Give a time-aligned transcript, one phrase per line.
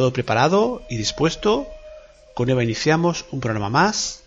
[0.00, 1.68] todo preparado y dispuesto.
[2.32, 4.19] Con Eva iniciamos un programa más.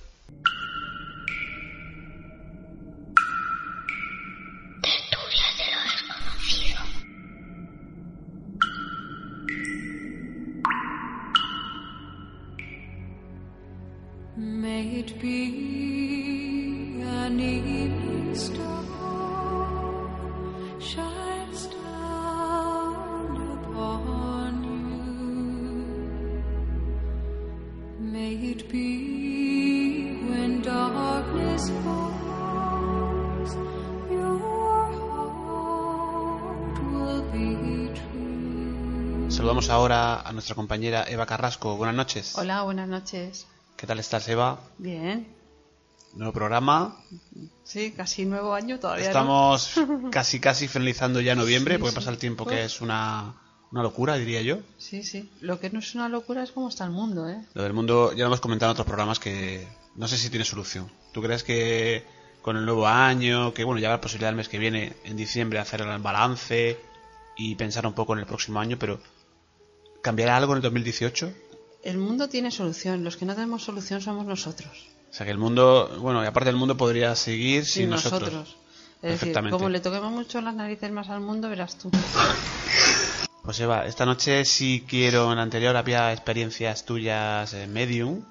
[40.53, 41.77] Nuestra compañera Eva Carrasco.
[41.77, 42.37] Buenas noches.
[42.37, 43.47] Hola, buenas noches.
[43.75, 44.59] ¿Qué tal estás, Eva?
[44.77, 45.27] Bien.
[46.13, 46.95] Nuevo programa.
[47.63, 49.05] Sí, casi nuevo año todavía.
[49.05, 49.09] no.
[49.09, 49.73] Estamos
[50.11, 51.95] casi casi finalizando ya noviembre, Sí, porque sí.
[51.95, 53.33] pasa el tiempo que es una,
[53.71, 54.59] una locura, diría yo.
[54.77, 55.27] Sí, sí.
[55.41, 57.43] Lo que no es una locura es cómo está el mundo, ¿eh?
[57.55, 60.45] Lo del mundo, ya lo hemos comentado en otros programas que no sé si tiene
[60.45, 60.91] solución.
[61.13, 62.05] ¿Tú crees que
[62.43, 65.57] con el nuevo año, que bueno, ya habrá posibilidad el mes que viene, en diciembre,
[65.57, 66.79] hacer el balance
[67.37, 68.99] y pensar un poco en el próximo año, pero
[70.03, 71.33] ¿cambiará algo en el 2018?
[71.81, 73.03] El mundo tiene solución.
[73.03, 74.89] Los que no tenemos solución somos nosotros.
[75.09, 78.33] O sea que el mundo, bueno, y aparte del mundo podría seguir sin, nosotros.
[79.01, 79.57] Es decir, Perfectamente.
[79.57, 81.89] como le toquemos mucho las narices más al mundo, verás tú.
[83.43, 88.23] Pues Eva, esta noche sí quiero, en la anterior había experiencias tuyas en Medium.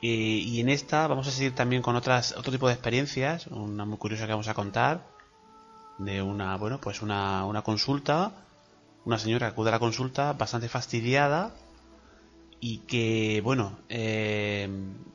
[0.00, 3.84] Y, y en esta vamos a seguir también con otras otro tipo de experiencias, una
[3.84, 5.06] muy curiosa que vamos a contar,
[5.98, 8.32] de una, bueno, pues una, una consulta,
[9.04, 11.54] una señora que acude a la consulta bastante fastidiada
[12.60, 14.68] y que, bueno, eh,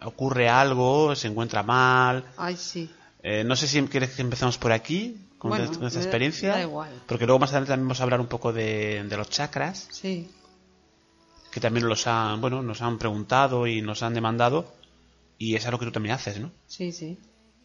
[0.03, 2.89] ocurre algo, se encuentra mal, Ay, sí.
[3.23, 6.03] eh, no sé si quieres que empecemos por aquí, con, Bueno, esta- con esta me
[6.03, 6.49] da- experiencia.
[6.51, 6.89] da igual.
[7.05, 10.29] Porque luego más adelante también vamos a hablar un poco de, de los chakras, Sí.
[11.51, 14.73] que también los han, bueno, nos han preguntado y nos han demandado.
[15.37, 16.51] Y es algo que tú también haces, ¿no?
[16.65, 17.17] Sí, sí.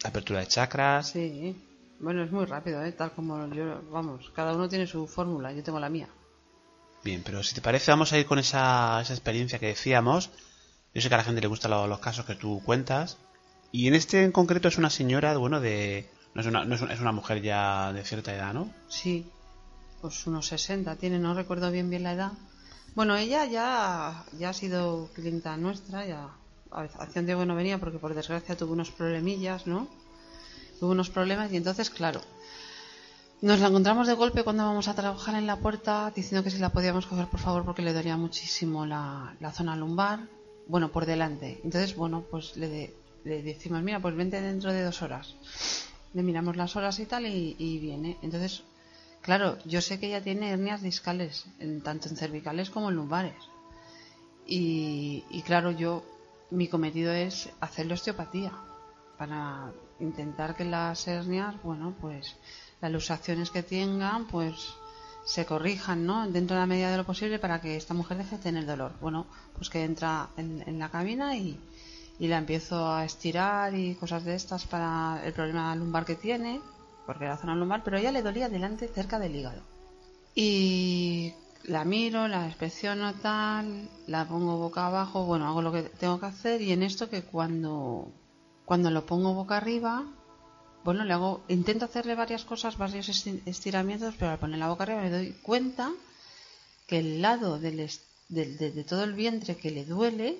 [0.04, 1.08] Apertura de chakras.
[1.10, 1.56] Sí.
[2.02, 2.92] Bueno, es muy rápido, ¿eh?
[2.92, 3.80] Tal como yo...
[3.90, 5.52] Vamos, cada uno tiene su fórmula.
[5.52, 6.08] Yo tengo la mía.
[7.04, 10.30] Bien, pero si te parece, vamos a ir con esa, esa experiencia que decíamos.
[10.94, 13.16] Yo sé que a la gente le gustan lo- los casos que tú cuentas.
[13.70, 16.10] Y en este en concreto es una señora, bueno, de.
[16.34, 18.70] No es una, no es una, es una mujer ya de cierta edad, ¿no?
[18.88, 19.30] Sí,
[20.00, 22.32] pues unos 60 tiene, no recuerdo bien bien la edad.
[22.94, 26.28] Bueno, ella ya, ya ha sido clienta nuestra, ya
[26.70, 29.88] a- tiempo que no venía porque por desgracia tuvo unos problemillas, ¿no?
[30.82, 32.20] Tuvo unos problemas y entonces, claro,
[33.40, 36.58] nos la encontramos de golpe cuando vamos a trabajar en la puerta diciendo que si
[36.58, 40.26] la podíamos coger por favor porque le dolía muchísimo la, la zona lumbar,
[40.66, 41.60] bueno, por delante.
[41.62, 45.36] Entonces, bueno, pues le, de- le decimos, mira, pues vente dentro de dos horas.
[46.14, 48.18] Le miramos las horas y tal y, y viene.
[48.20, 48.64] Entonces,
[49.20, 53.36] claro, yo sé que ella tiene hernias discales, en, tanto en cervicales como en lumbares.
[54.46, 56.02] Y, y claro, yo,
[56.50, 58.52] mi cometido es hacerle osteopatía
[59.16, 59.70] para
[60.02, 62.36] intentar que las hernias, bueno, pues
[62.80, 64.74] las luxaciones que tengan, pues
[65.24, 66.28] se corrijan, ¿no?
[66.28, 68.92] Dentro de la medida de lo posible para que esta mujer deje de tener dolor.
[69.00, 69.26] Bueno,
[69.56, 71.58] pues que entra en, la cabina y,
[72.18, 76.60] y la empiezo a estirar y cosas de estas para el problema lumbar que tiene,
[77.06, 79.62] porque era zona lumbar, pero ella le dolía delante cerca del hígado.
[80.34, 86.18] Y la miro, la inspecciono tal, la pongo boca abajo, bueno, hago lo que tengo
[86.18, 88.10] que hacer y en esto que cuando,
[88.64, 90.04] cuando lo pongo boca arriba,
[90.84, 94.82] bueno, le hago, intento hacerle varias cosas, varios esti- estiramientos, pero al poner la boca
[94.84, 95.90] arriba me doy cuenta
[96.86, 97.88] que el lado del
[98.28, 100.38] de, de todo el vientre que le duele,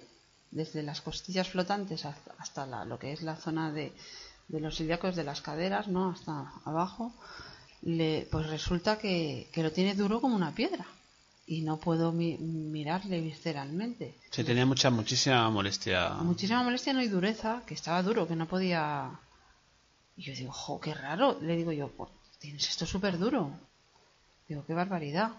[0.51, 3.93] desde las costillas flotantes hasta, hasta la- lo que es la zona de,
[4.49, 6.11] de los ilíacos de las caderas, ¿no?
[6.11, 7.13] Hasta abajo,
[7.83, 10.87] le, pues resulta que, que lo tiene duro como una piedra
[11.47, 14.15] y no puedo mi- mirarle visceralmente.
[14.31, 16.11] Se tenía mucha, muchísima molestia.
[16.21, 19.11] Muchísima molestia, no hay dureza, que estaba duro, que no podía.
[20.17, 21.39] Y yo digo, jo, qué raro.
[21.41, 23.51] Le digo yo, pues, tienes esto súper duro.
[24.49, 25.33] Digo, qué barbaridad.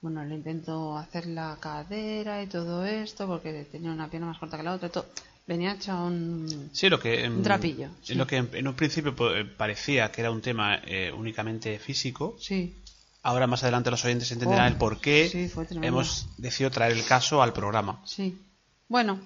[0.00, 4.56] Bueno, le intento hacer la cadera y todo esto, porque tenía una pierna más corta
[4.56, 4.88] que la otra.
[4.88, 5.06] Todo.
[5.46, 6.70] Venía hecha un.
[6.72, 7.28] Sí, lo que.
[7.28, 8.14] Un trapillo, en sí.
[8.14, 12.36] Lo que en, un principio eh, parecía que era un tema eh, únicamente físico.
[12.38, 12.74] Sí,
[13.22, 15.50] Ahora más adelante los oyentes entenderán Oh, el por qué sí,
[15.82, 18.00] hemos decidido traer el caso al programa.
[18.04, 18.40] sí.
[18.88, 19.20] Bueno,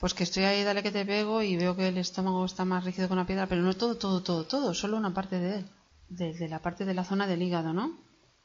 [0.00, 2.84] pues que estoy ahí, dale que te pego y veo que el estómago está más
[2.84, 5.66] rígido que una piedra, pero no todo, todo, todo, todo, solo una parte de él.
[6.08, 7.92] De, de la parte de la zona del hígado, ¿no?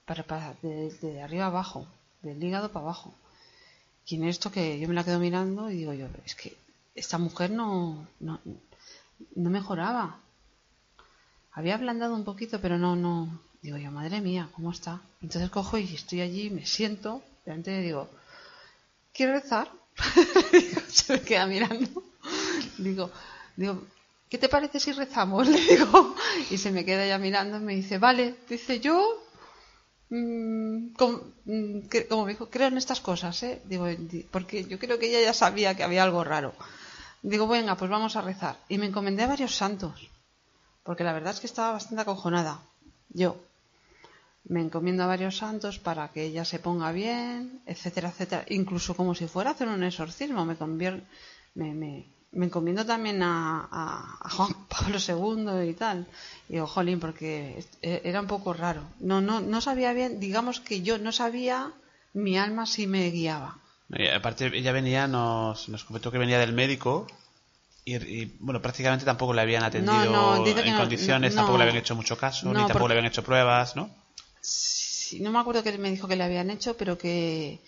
[0.06, 1.88] Para, para, de, de arriba abajo,
[2.22, 3.16] del hígado para abajo.
[4.06, 6.56] Y en esto que yo me la quedo mirando y digo yo, es que
[6.94, 8.40] esta mujer no, no,
[9.36, 10.18] no mejoraba.
[11.54, 13.40] Había ablandado un poquito, pero no, no.
[13.64, 15.02] Digo yo, madre mía, ¿cómo está?
[15.22, 17.10] Entonces cojo y estoy allí, me siento,
[17.46, 18.10] delante y digo,
[19.14, 19.68] ¿quieres rezar?
[20.90, 22.04] Se me queda mirando.
[22.78, 23.10] Digo,
[23.56, 23.84] digo,
[24.30, 25.48] ¿qué te parece si rezamos?
[25.54, 26.16] Le digo,
[26.52, 28.98] y se me queda ya mirando y me dice, vale, dice yo,
[30.10, 33.62] mm, com- mm, como me dijo, creo en estas cosas, ¿eh?
[33.66, 36.54] Digo, di- porque yo creo que ella ya sabía que había algo raro.
[37.22, 38.58] Digo, venga, pues vamos a rezar.
[38.70, 40.10] Y me encomendé a varios santos,
[40.84, 42.62] porque la verdad es que estaba bastante acojonada.
[43.10, 43.38] Yo
[44.46, 48.46] me encomiendo a varios santos para que ella se ponga bien, etcétera, etcétera.
[48.50, 51.04] Incluso como si fuera a hacer un exorcismo, me, convier-
[51.56, 56.08] me, me, me encomiendo también a, a- a Juan Pablo II y tal.
[56.50, 58.84] Y digo, jolín, porque e- era un poco raro.
[59.00, 61.72] No, no, no sabía bien, digamos que yo no sabía
[62.14, 63.60] mi alma si me guiaba.
[63.90, 67.08] Y aparte, ella venía, nos, nos comentó que venía del médico
[67.86, 71.64] y, y, bueno, prácticamente tampoco le habían atendido No, no, en no, condiciones, tampoco le
[71.66, 73.90] habían hecho mucho caso, ni tampoco porque- le habían hecho pruebas, ¿no?
[74.44, 77.62] Sí, no me acuerdo que me dijo que le habían hecho, pero que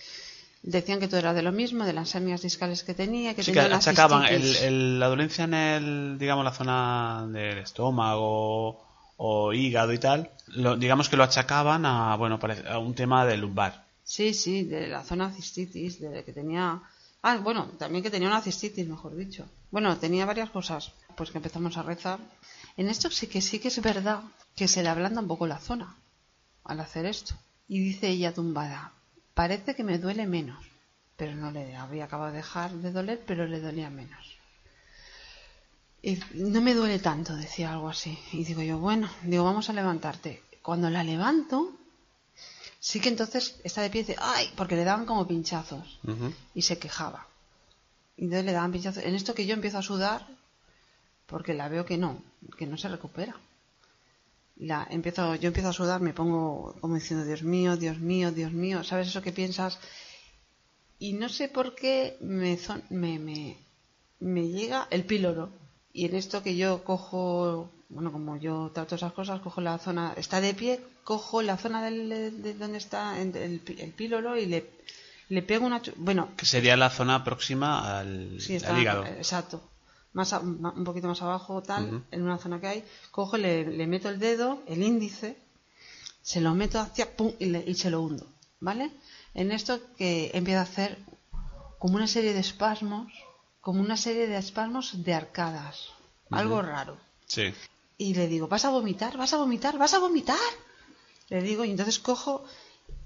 [0.62, 3.54] decían que todo era de lo mismo, de las hernias discales que tenía, que Sí,
[3.54, 8.83] que tenía achacaban el, el- la dolencia en el, digamos, la zona del estómago
[9.18, 13.25] o hígado y tal, lo- digamos que lo achacaban a, bueno, parece- a un tema
[13.25, 13.86] de lumbar.
[14.04, 16.81] Sí, sí, de la zona cistitis, de que tenía...
[17.24, 19.45] Ah, bueno, también que tenía una cistitis, mejor dicho.
[19.72, 22.19] Bueno, tenía varias cosas, pues que empezamos a rezar.
[22.77, 24.19] En esto sí que sí que es verdad
[24.56, 25.95] que se le ablanda un poco la zona
[26.65, 27.35] al hacer esto.
[27.67, 28.91] Y dice ella tumbada,
[29.33, 30.63] parece que me duele menos.
[31.15, 34.35] Pero no le había acabado de dejar de doler, pero le dolía menos.
[36.01, 38.19] Y no me duele tanto, decía algo así.
[38.31, 40.44] Y digo yo, bueno, digo, vamos a levantarte.
[40.62, 41.73] Cuando la levanto,
[42.79, 44.51] sí que entonces está de pie y dice, ¡ay!
[44.56, 46.00] Porque le daban como pinchazos
[46.53, 47.25] y se quejaba.
[48.17, 49.03] Y entonces le daban pinchazos.
[49.03, 50.27] En esto que yo empiezo a sudar,
[51.25, 52.21] porque la veo que no,
[52.57, 53.35] que no se recupera.
[54.57, 58.51] La, empiezo, yo empiezo a sudar, me pongo como diciendo, Dios mío, Dios mío, Dios
[58.53, 59.79] mío, ¿sabes eso que piensas?
[60.97, 63.57] Y no sé por qué me, zon- me, me,
[64.19, 65.49] me llega el píloro.
[65.91, 70.13] Y en esto que yo cojo, bueno, como yo trato esas cosas, cojo la zona,
[70.17, 74.69] está de pie, cojo la zona del, de donde está el, el, píloro y le,
[75.29, 75.81] le pego una...
[75.97, 79.05] Bueno, Que sería la zona próxima al, Sí, al está, hígado.
[79.05, 79.61] exacto.
[80.15, 82.83] Más a- un poquito más abajo, tal, en una zona que hay.
[83.12, 85.38] Cojo, le, le meto el dedo, el índice,
[86.21, 88.25] se lo meto hacia, pum, y, le- y se lo hundo,
[88.62, 88.91] ¿vale?
[89.33, 90.97] En esto que empieza a hacer
[91.79, 93.12] como una serie de espasmos,
[93.59, 95.89] como una serie de espasmos de arcadas.
[96.31, 96.97] Algo raro.
[97.27, 97.53] Sí.
[97.97, 99.17] Y le digo, ¿vas a vomitar?
[99.17, 99.77] ¿Vas a vomitar?
[99.77, 100.38] ¿Vas a vomitar?
[101.29, 102.45] Le digo, y entonces cojo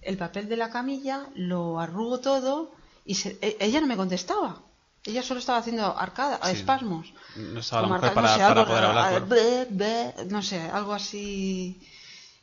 [0.01, 2.71] el papel de la camilla, lo arrugo todo
[3.03, 4.61] y se- e- ella no me contestaba.
[5.05, 6.57] Ella solo estaba haciendo arcada, Sí.
[6.57, 7.13] espasmos.
[7.35, 9.27] No estaba la mujer para, no sé, para algo poder hablar.
[9.27, 11.79] be- be- no sé, algo así.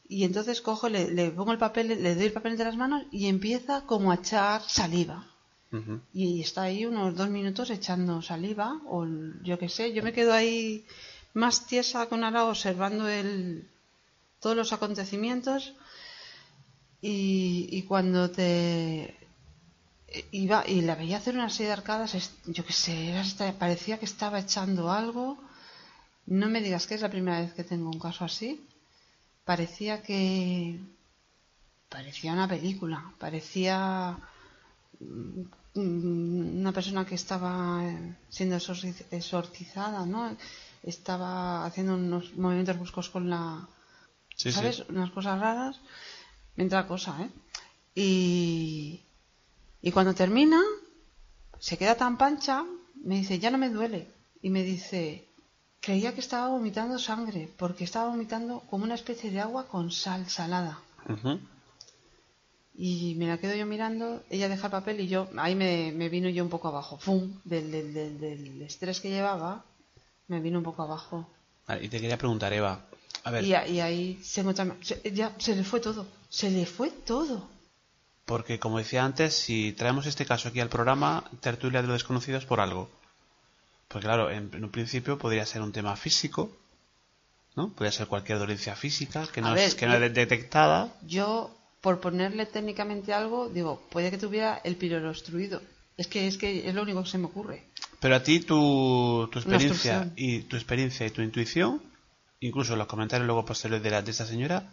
[0.09, 3.03] Y entonces cojo, le, le pongo el papel, le doy el papel entre las manos
[3.11, 5.27] y empieza como a echar saliva.
[6.15, 9.05] Y está ahí unos dos minutos echando saliva, o
[9.43, 10.87] yo qué sé, yo me quedo ahí
[11.35, 13.69] más tiesa con ahora observando el,
[14.41, 15.75] todos los acontecimientos
[17.03, 19.17] y, y cuando te
[20.31, 23.99] iba y la veía hacer una serie de arcadas, yo qué sé, era hasta- parecía
[23.99, 25.39] que estaba echando algo.
[26.27, 28.61] No me digas que es la primera vez que tengo un caso así.
[29.45, 30.79] Parecía que
[31.89, 34.19] parecía una película, parecía
[35.01, 35.43] mm,
[36.61, 37.83] una persona que estaba
[38.29, 40.37] siendo exorci- exorcizada, ¿no?
[40.83, 43.69] Estaba haciendo unos movimientos bruscos con la,
[44.37, 44.53] Sí, sí.
[44.53, 44.81] ¿sabes?
[44.89, 45.81] Unas cosas raras.
[46.57, 47.31] Me entra cosa, ¿eh?
[47.95, 49.01] Y,
[49.87, 50.61] y cuando termina,
[51.61, 52.65] se queda tan pancha,
[53.09, 54.01] me dice, ya no me duele.
[54.43, 55.29] Y me dice,
[55.81, 60.29] creía que estaba vomitando sangre, porque estaba vomitando como una especie de agua con sal
[60.29, 60.81] salada.
[62.79, 66.09] Y me la quedo yo mirando, ella deja el papel y yo, ahí me, me
[66.09, 67.41] vino yo un poco abajo, ¡fum!
[67.45, 69.65] Del, del, del, del estrés que llevaba,
[70.29, 71.27] me vino un poco abajo.
[71.67, 72.85] Vale, y te quería preguntar, Eva.
[73.25, 74.45] A ver, Y, ahí se-
[75.13, 77.49] ya se le fue todo, se le fue todo.
[78.27, 82.45] Porque como decía antes, si traemos este caso aquí al programa, tertulia de los desconocidos
[82.45, 82.91] por algo.
[83.89, 86.51] Pues claro, en, en un principio podría ser un tema físico,
[87.55, 87.71] ¿no?
[87.71, 90.93] Podría ser cualquier dolencia física que no, ver, es, que no es detectada.
[91.07, 95.63] Yo, por ponerle técnicamente algo, digo, puede que tuviera el píloro obstruido.
[95.97, 97.65] Es que, es que es lo único que se me ocurre.
[98.01, 101.81] Pero a ti tu, tu experiencia y tu experiencia y tu intuición,
[102.41, 104.69] incluso los comentarios luego posteriores de, la, de esta señora,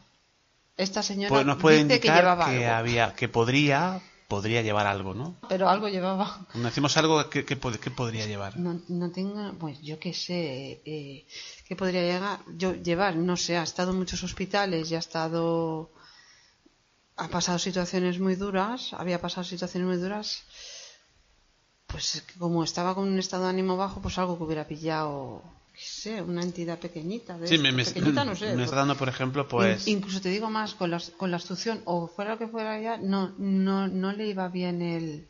[0.78, 4.62] Esta señora pues nos puede dice que indicar llevaba que, algo, había, que podría, podría
[4.64, 5.38] llevar algo, ¿no?
[5.48, 6.48] pero algo llevaba.
[6.52, 8.58] Cuando decimos algo, ¿qué, qué pod- qué podría llevar?
[8.58, 11.28] No, no tengo, pues yo qué sé, eh,
[11.68, 12.40] ¿qué podría llegar?
[12.58, 15.92] Yo llevar, no sé, ha estado en muchos hospitales y ha estado,
[17.18, 20.42] ha pasado situaciones muy duras, había pasado situaciones muy duras,
[21.86, 25.44] pues como estaba con un estado de ánimo bajo, pues algo que hubiera pillado,
[25.76, 27.38] sé, una entidad pequeñita.
[27.38, 28.56] De Sí, me, me- pequeñita, no sé.
[28.56, 29.88] me está dando, por ejemplo, pues...
[29.88, 31.40] In- incluso te digo más, con la, con la
[31.86, 35.28] o fuera lo que fuera ya, no, no, no le iba bien el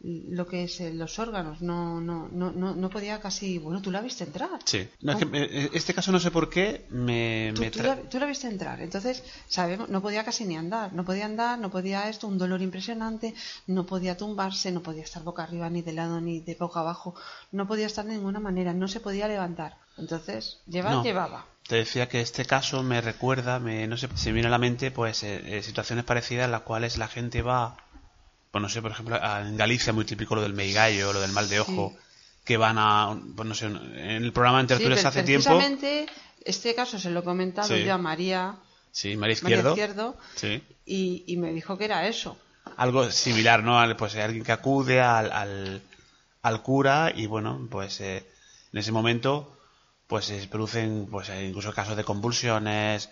[0.00, 3.90] lo que es eh, los órganos, no, no, no, no, no podía casi, bueno, tú
[3.90, 4.50] la viste entrar.
[4.64, 4.88] Sí.
[5.00, 7.52] No, es que me- este caso no sé por qué me...
[7.54, 10.92] Tú, me tú la, tú la viste entrar, entonces sabemos, no podía casi ni andar,
[10.92, 13.34] no podía andar, no podía esto, un dolor impresionante,
[13.66, 17.16] no podía tumbarse, no podía estar boca arriba ni de lado ni de boca abajo,
[17.50, 19.78] no podía estar de ninguna manera, no se podía levantar.
[19.96, 21.02] Entonces, llevar No.
[21.02, 21.44] llevaba.
[21.66, 24.58] Te decía que este caso me recuerda, me, no sé, se me viene a la
[24.58, 27.76] mente pues eh, eh, situaciones parecidas en las cuales la gente va,
[28.58, 31.48] pues no sé, por ejemplo, en Galicia muy típico lo del meigallo, lo del mal
[31.48, 31.96] de ojo,
[32.44, 36.06] que van a, pues no sé, en el programa en Sí, tertulias hace tiempo, precisamente
[36.44, 37.84] este caso se lo he comentado Sí.
[37.84, 38.56] yo a María,
[38.90, 42.36] sí, María María Izquierdo, Izquierdo sí, y, y me dijo que era eso.
[42.76, 43.78] algo similar, ¿no?
[43.78, 45.82] Al- Pues alguien que acude al, al,
[46.42, 48.26] al cura y bueno, pues eh,
[48.72, 49.54] en ese momento
[50.06, 53.10] pues se producen pues incluso casos de convulsiones,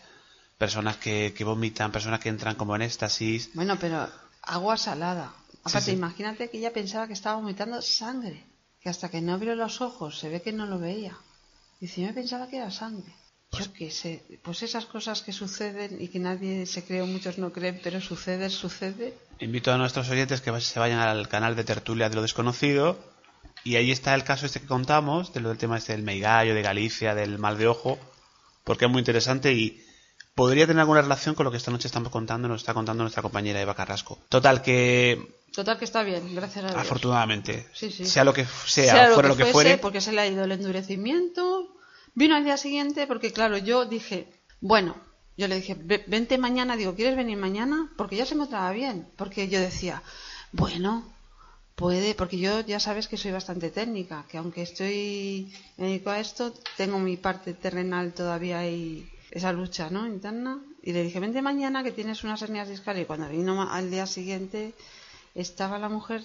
[0.56, 3.50] personas que, que vomitan, personas que entran como en éxtasis.
[3.54, 4.08] Bueno, pero
[4.46, 5.32] agua salada.
[5.64, 5.96] Aparte, sí.
[5.96, 8.46] imagínate que ella pensaba que estaba vomitando sangre,
[8.80, 11.16] que hasta que no abrió los ojos se ve que no lo veía.
[11.80, 13.12] Dice, yo me pensaba que era sangre.
[13.52, 17.38] Yo qué sé, pues esas cosas que suceden y que nadie se cree o muchos
[17.38, 19.14] no creen, pero sucede, sucede.
[19.38, 22.98] Invito a nuestros oyentes que se vayan al canal de Tertulia de lo Desconocido
[23.64, 26.54] y ahí está el caso este que contamos, de lo del tema este del meigallo,
[26.54, 27.98] de Galicia, del mal de ojo,
[28.64, 29.82] porque es muy interesante y
[30.36, 33.22] podría tener alguna relación con lo que esta noche estamos contando, nos está contando nuestra
[33.22, 34.18] compañera Eva Carrasco.
[34.28, 36.80] Total, que Total que está bien, gracias a Dios.
[36.80, 38.04] afortunadamente, Sí, sí.
[38.04, 40.52] sea lo que sea, fuera lo que, fuese, fuere, porque se le ha ido el
[40.52, 41.74] endurecimiento.
[42.14, 44.28] Vino al día siguiente porque, claro, yo dije,
[44.60, 44.94] bueno,
[45.38, 47.90] yo le dije, "Ve- vente mañana, digo, ¿quieres venir mañana?
[47.96, 49.06] Porque ya se encontraba bien.
[49.16, 50.02] Porque yo decía,
[50.52, 51.04] bueno,
[51.74, 56.20] puede, porque yo ya sabes que soy bastante técnica, que aunque estoy me dedico a
[56.20, 60.06] esto, tengo mi parte terrenal todavía y esa lucha, ¿no?
[60.06, 60.60] Interna.
[60.82, 63.02] Y le dije, vente mañana que tienes unas hernias discales.
[63.02, 64.72] Y cuando vino al día siguiente,
[65.34, 66.24] estaba la mujer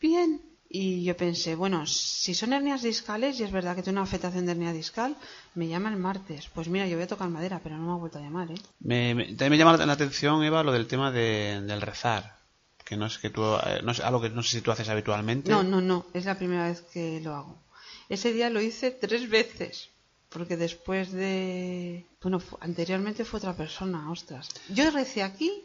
[0.00, 0.40] bien.
[0.70, 4.44] Y yo pensé, bueno, si son hernias discales y es verdad que tengo una afectación
[4.44, 5.16] de hernia discal,
[5.54, 6.48] me llama el martes.
[6.54, 8.54] Pues mira, yo voy a tocar madera, pero no me ha vuelto a llamar, ¿eh?
[8.80, 12.36] me, me- también me llama la atención, Eva, lo del tema de- del rezar,
[12.84, 14.90] que no es que tú, eh, no es algo que no sé si tú haces
[14.90, 15.50] habitualmente.
[15.50, 17.62] No, no, no, es la primera vez que lo hago.
[18.10, 19.88] Ese día lo hice tres veces,
[20.28, 22.06] porque después de...
[22.22, 24.48] Bueno, anteriormente fue otra persona, ostras.
[24.68, 25.64] Yo recé aquí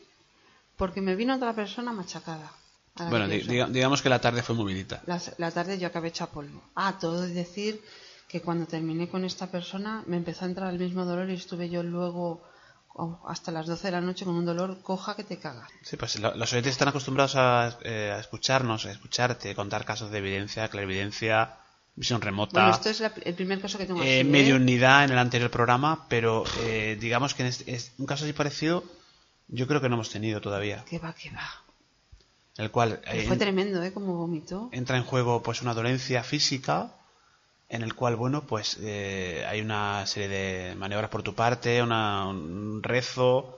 [0.77, 2.51] porque me vino otra persona machacada.
[3.09, 5.01] Bueno, que diga- digamos que la tarde fue movidita.
[5.07, 6.61] La, la tarde yo acabé hecha polvo.
[6.75, 7.81] Ah, todo es decir
[8.27, 11.69] que cuando terminé con esta persona me empezó a entrar el mismo dolor y estuve
[11.69, 12.43] yo luego
[12.95, 15.69] oh, hasta las 12 de la noche con un dolor coja que te cagas.
[15.81, 20.11] Sí, pues lo- los oyentes están acostumbrados a, eh, a escucharnos, a escucharte, contar casos
[20.11, 21.57] de evidencia, clarividencia,
[21.95, 24.23] visión remota, Bueno, esto es la- el primer caso que tengo así, eh, ¿eh?
[24.23, 28.33] mediunidad en el anterior programa, pero eh, digamos que en este- es un caso así
[28.33, 28.83] parecido
[29.47, 30.83] yo creo que no hemos tenido todavía.
[30.89, 31.63] Que va, que va.
[32.57, 33.91] El cual eh, fue tremendo, ¿eh?
[33.91, 34.69] Como vomitó.
[34.71, 36.95] entra en juego pues una dolencia física
[37.69, 42.27] en el cual bueno pues eh, hay una serie de maniobras por tu parte una,
[42.27, 43.57] un rezo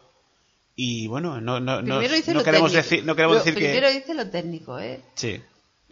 [0.77, 2.89] y bueno no no, no, Primero no queremos técnico.
[2.89, 5.01] decir no queremos Lo- decir Primero que hice lo técnico, ¿eh?
[5.15, 5.41] sí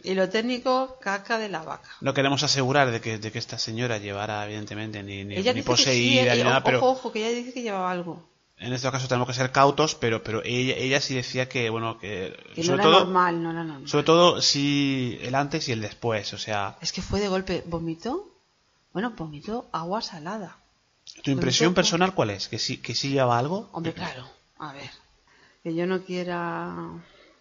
[0.04, 1.88] Y lo técnico, caca de la vaca.
[2.00, 5.62] no queremos asegurar de que, de que esta señora llevara evidentemente ni, ni, ni sí,
[5.62, 8.22] poseída eh, ni nada ojo, pero ojo, que ella dice que llevaba algo.
[8.58, 11.98] en este caso tenemos que ser cautos pero pero ella ella sí decía que bueno
[11.98, 13.88] que, Que no sobre era todo normal, no era normal.
[13.88, 17.62] sobre todo sí el antes y el después o sea Es que fue de golpe.
[17.66, 18.28] ¿Vomitó?
[18.92, 20.58] Bueno, vomitó agua salada.
[21.22, 24.90] tu impresión personal cuál es que sí que sí lleva algo Hombre, claro, a ver.
[25.62, 26.74] Que yo no quiera,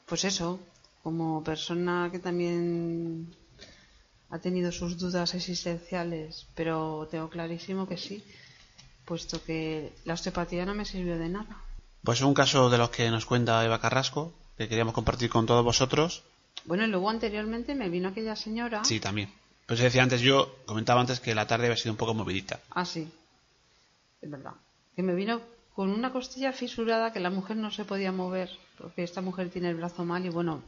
[0.06, 0.60] pues eso,
[1.04, 3.36] como persona que también
[4.30, 8.24] ha tenido sus dudas existenciales, pero tengo clarísimo que sí,
[9.06, 11.58] puesto que la osteopatía no me sirvió de nada.
[12.04, 15.64] Pues un caso de los que nos cuenta Eva Carrasco, que queríamos compartir con todos
[15.64, 16.24] vosotros.
[16.66, 18.84] Bueno, y luego anteriormente me vino aquella señora.
[18.84, 19.30] Sí, también.
[19.68, 22.60] Pues decía antes, yo comentaba antes que la tarde había sido un poco movidita.
[22.72, 23.10] Ah, sí.
[24.22, 24.54] Es verdad.
[24.96, 25.42] Que me vino
[25.76, 29.70] con una costilla fisurada que la mujer no se podía mover, porque esta mujer tiene
[29.70, 30.62] el brazo mal y bueno,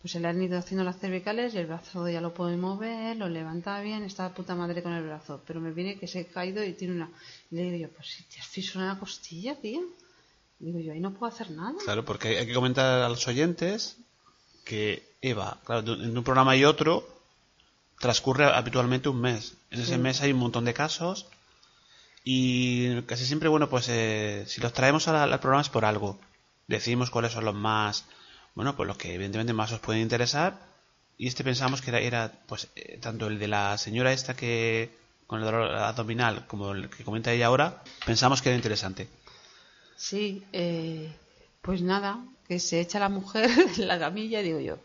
[0.00, 3.16] pues se le han ido haciendo las cervicales y el brazo ya lo puede mover,
[3.16, 5.42] lo levanta bien, está puta madre con el brazo.
[5.46, 7.10] Pero me viene que se ha caído y tiene una...
[7.50, 9.80] Y le digo yo, pues si te has fisurado la costilla, tío.
[10.58, 11.74] Digo yo, ahí no puedo hacer nada.
[11.84, 13.96] Claro, porque hay que comentar a los oyentes
[14.64, 17.06] que Eva, claro, en un programa y otro
[17.98, 19.54] transcurre habitualmente un mes.
[19.70, 19.98] En ese Sí.
[19.98, 21.26] mes hay un montón de casos
[22.24, 26.18] y casi siempre, bueno, pues eh, si los traemos al, al programa es por algo.
[26.68, 28.04] Decidimos cuáles son los más,
[28.56, 30.58] bueno, pues los que evidentemente más os pueden interesar
[31.18, 34.90] Y este pensamos que era, era pues eh, tanto el de la señora esta que
[35.26, 39.08] con el dolor abdominal como el que comenta ella ahora, pensamos que era interesante.
[39.96, 41.14] Sí, eh,
[41.62, 44.78] pues nada, que se echa la mujer en la camilla digo yo,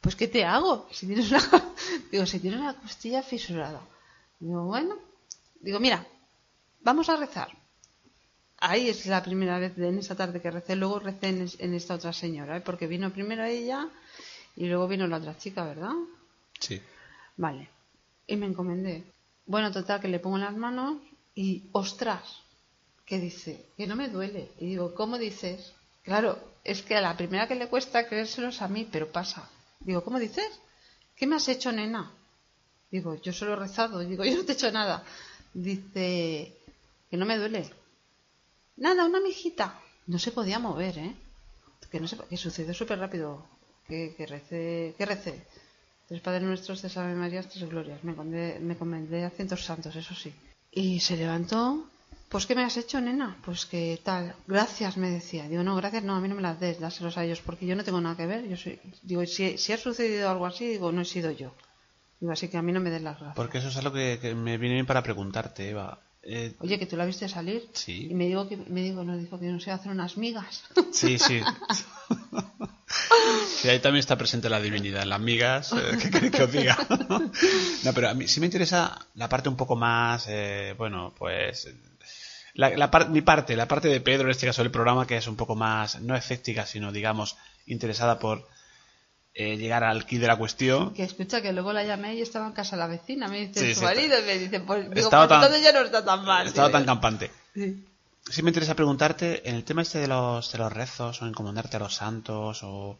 [0.00, 0.88] pues ¿qué te hago?
[0.90, 1.42] Si tienes una,
[2.12, 3.80] digo, si tienes una costilla fisurada.
[4.40, 4.96] Digo, bueno,
[5.60, 6.06] digo, mira,
[6.80, 7.57] vamos a rezar.
[8.60, 11.74] Ahí es la primera vez en esa tarde que recé, luego recé en, es- en
[11.74, 12.60] esta otra señora, ¿eh?
[12.60, 13.88] porque vino primero ella
[14.56, 15.92] y luego vino la otra chica, ¿verdad?
[16.58, 16.80] Sí.
[17.36, 17.68] Vale.
[18.26, 19.04] Y me encomendé.
[19.46, 20.98] Bueno, total, que le pongo en las manos
[21.34, 22.22] y, ostras,
[23.06, 24.50] que dice, que no me duele.
[24.58, 25.72] Y digo, ¿cómo dices?
[26.02, 29.48] Claro, es que a la primera que le cuesta creérselos a mí, pero pasa.
[29.80, 30.48] Digo, ¿cómo dices?
[31.16, 32.10] ¿Qué me has hecho, nena?
[32.90, 34.00] Digo, yo solo he rezado.
[34.00, 35.04] Digo, yo no te he hecho nada.
[35.54, 36.52] Dice,
[37.08, 37.70] que no me duele.
[38.78, 39.78] Nada, una mijita.
[40.06, 41.14] No se podía mover, ¿eh?
[41.90, 43.44] Que, no se, que sucedió súper rápido.
[43.86, 45.46] Que, que recé, que recé.
[46.06, 48.02] Tres Padres Nuestros, tres Ave Marías, tres Glorias.
[48.04, 50.32] Me encomendé, me encomendé a cientos santos, eso sí.
[50.72, 51.86] Y se levantó.
[52.28, 53.36] Pues, ¿qué me has hecho, nena?
[53.44, 54.34] Pues que tal.
[54.46, 55.48] Gracias, me decía.
[55.48, 57.74] Digo, no, gracias, no, a mí no me las des, dáselos a ellos, porque yo
[57.74, 58.46] no tengo nada que ver.
[58.46, 61.54] Yo soy, digo, si, si ha sucedido algo así, digo, no he sido yo.
[62.20, 63.36] Digo, así que a mí no me des las gracias.
[63.36, 65.98] Porque eso es algo que, que me viene bien para preguntarte, Eva.
[66.22, 67.68] Eh, Oye, que tú la viste salir.
[67.72, 68.08] Sí.
[68.10, 70.64] Y me digo que, me digo, no, dijo que no sé hacer unas migas.
[70.92, 71.40] Sí, sí.
[73.60, 75.04] Sí, ahí también está presente la divinidad.
[75.04, 76.76] Las migas, eh, ¿qué queréis que os diga?
[77.84, 81.68] No, pero a mí sí me interesa la parte un poco más, eh, bueno, pues...
[82.54, 85.16] La, la par- mi parte, la parte de Pedro, en este caso del programa, que
[85.16, 88.48] es un poco más, no escéptica, sino, digamos, interesada por
[89.34, 90.92] eh, llegar al quid de la cuestión.
[90.94, 93.28] que escucha que luego la llamé y estaba en casa la vecina.
[93.28, 95.72] Me dice Sí, su sí, marido y me dice, pues, digo, pues tan- entonces ya
[95.72, 96.46] no está tan mal.
[96.46, 97.30] Estaba tan campante.
[97.54, 97.84] Sí.
[98.42, 101.80] Me interesa preguntarte, en el tema este de los, de los rezos, o encomendarte a
[101.80, 102.98] los santos, o,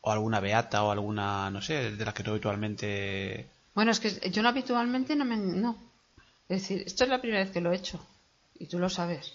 [0.00, 3.48] o alguna beata, o alguna, no sé, de las que tú habitualmente...
[3.74, 5.36] Bueno, es que yo no habitualmente no me...
[5.36, 5.76] No.
[6.48, 8.04] Es decir, esto es la primera vez que lo he hecho.
[8.58, 9.34] Y tú lo sabes.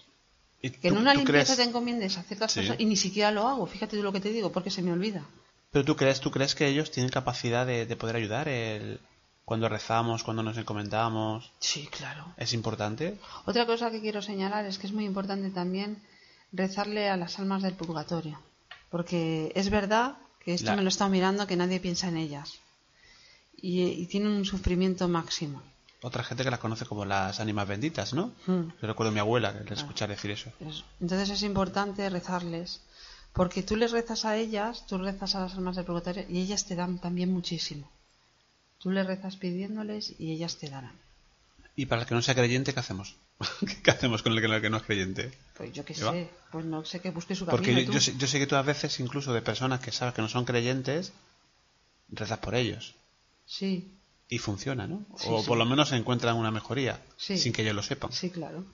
[0.62, 2.96] ¿Y Que en tú- una tú limpieza crees- te encomiendes a ciertas cosas y ni
[2.98, 3.66] siquiera lo hago.
[3.66, 5.24] Fíjate tú lo que te digo, porque se me olvida.
[5.72, 9.00] Pero tú crees, tú crees que ellos tienen capacidad de, de poder ayudar el,
[9.46, 11.52] cuando rezamos, cuando nos encomendamos.
[11.60, 12.26] Sí, claro.
[12.38, 13.18] ¿Es importante?
[13.46, 16.02] Otra cosa que quiero señalar es que es muy importante también
[16.54, 18.40] rezarle a las almas del purgatorio.
[18.90, 22.18] Porque es verdad que esto La- me lo he estado mirando, que nadie piensa en
[22.18, 22.60] ellas.
[23.56, 25.62] Y, y tienen un sufrimiento máximo.
[26.04, 28.28] Otra gente que las conoce como las ánimas benditas, ¿no?
[28.46, 28.70] Mm.
[28.82, 30.30] Yo recuerdo a mi abuela que le escuchaba decir.
[30.32, 30.52] Eso.
[31.02, 32.82] Entonces es importante rezarles.
[33.38, 36.66] Porque tú les rezas a ellas, tú rezas a las almas del purgatorio y ellas
[36.66, 37.90] te dan también muchísimo.
[38.80, 40.96] Tú les rezas pidiéndoles y ellas te darán.
[41.76, 43.16] Y para el que no sea creyente, ¿qué hacemos?
[43.84, 45.32] ¿Qué hacemos con el que, no es creyente?
[45.56, 47.82] Pues yo qué sé, pues no sé que busque su Porque camino.
[47.82, 47.94] yo, tú.
[47.94, 50.30] yo sé, yo sé que tú a veces, incluso de personas que sabes que no
[50.30, 51.14] son creyentes,
[52.10, 52.96] rezas por ellos.
[53.46, 53.94] Sí,
[54.30, 55.06] Y funciona, ¿no?
[55.18, 55.48] Sí, o sí.
[55.48, 57.38] por lo menos encuentran una mejoría, Sí.
[57.38, 58.12] sin que ellos lo sepan.
[58.12, 58.66] sí, claro.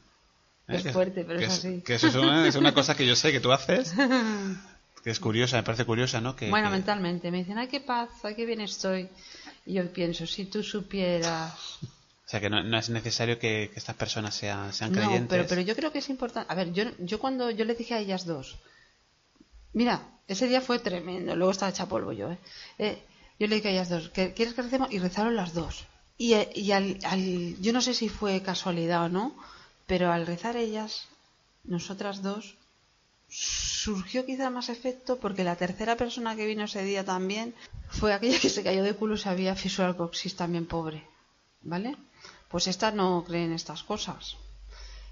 [0.68, 1.82] Es Que- fuerte, pero que es así.
[1.82, 3.94] Que eso es una, es una cosa que yo sé que tú haces,
[5.04, 6.36] que es curiosa, me parece curiosa, ¿no?
[6.36, 9.10] Que, bueno, que- mentalmente me dicen, ay, qué paz, ay, qué bien estoy.
[9.66, 11.54] Y yo pienso, si tú supieras.
[12.26, 15.28] O sea, que no, no es necesario que, que estas personas sean, sean No, creyentes.
[15.30, 16.52] pero, pero yo creo que es importante.
[16.52, 18.58] A ver, yo, yo cuando yo le dije a ellas dos,
[19.74, 22.38] mira, ese día fue tremendo, luego estaba hecha polvo yo, ¿eh?
[22.80, 23.04] Eh,
[23.40, 24.92] yo le dije a ellas dos, ¿que- ¿quieres que recemos?
[24.92, 25.86] Y rezaron las dos.
[26.18, 29.36] Y, eh, y al, al- yo no sé si fue casualidad o no,
[29.86, 31.08] pero al rezar ellas,
[31.64, 32.58] nosotras dos,
[33.30, 37.56] surgió quizá más efecto porque la tercera persona que vino ese día también
[37.90, 41.08] fue aquella que se cayó de culo y se había fisurado el coxis también pobre.
[41.62, 41.96] ¿Vale?
[42.50, 44.38] Pues esta no cree en estas cosas.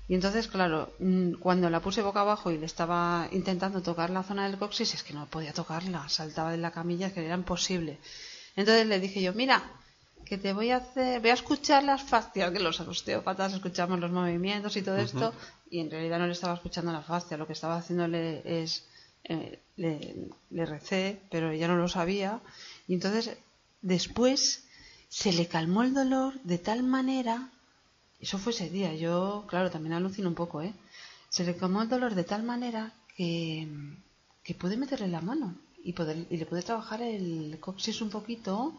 [0.08, 4.24] Y entonces, claro, mm, cuando la puse boca abajo y le estaba intentando tocar la
[4.24, 7.98] zona del coxis, es que no podía tocarla, saltaba de la camilla, que era imposible.
[8.56, 9.64] Entonces le dije yo, mira,
[10.26, 14.12] que te voy a hacer, voy a escuchar las fascias, que los osteópatas escuchamos los
[14.12, 15.34] movimientos y todo esto,
[15.70, 18.86] y en realidad no le estaba escuchando la fascia, lo que estaba haciéndole es,
[19.24, 20.16] eh, le,
[20.50, 22.40] le recé, pero ella no lo sabía,
[22.88, 23.38] y entonces
[23.82, 24.64] después
[25.10, 27.50] se le calmó el dolor de tal manera
[28.22, 28.94] eso fue ese día.
[28.96, 30.74] Yo, claro, también alucino un poco, ¿eh?
[31.30, 33.68] Se le calmó el dolor de tal manera que,
[34.44, 38.78] que pude meterle la mano y, poder, y le pude trabajar el coxis un poquito.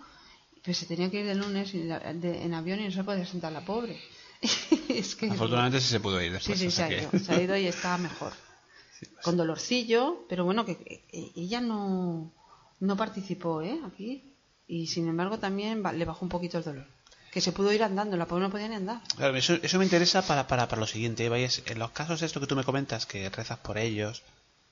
[0.64, 3.02] Pues se tenía que ir el lunes y la- de- en avión y no se
[3.04, 3.98] podía sentar la pobre.
[4.88, 6.58] es que Afortunadamente sí se pudo ir Sí, después.
[6.60, 7.10] sí, o se ha que- ido.
[7.18, 8.32] Se ha ido y está mejor.
[9.22, 11.02] Con dolorcillo, pero bueno, que
[11.34, 12.32] ella no,
[12.80, 13.80] no participó ¿eh?
[13.86, 14.34] aquí.
[14.68, 16.86] Y sin embargo también le bajó un poquito el dolor.
[17.32, 19.00] Que se pudo ir andando, la pobre no podía ni andar.
[19.16, 21.90] Claro, eso, eso me interesa para, para, para lo siguiente, Eva, y es en los
[21.90, 24.22] casos de esto que tú me comentas, que rezas por ellos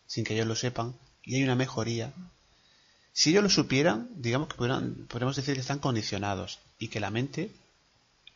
[0.07, 2.13] sin que ellos lo sepan, y hay una mejoría.
[3.13, 7.51] Si ellos lo supieran, digamos que podríamos decir que están condicionados y que la mente